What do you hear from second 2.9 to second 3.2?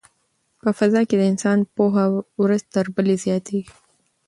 بلې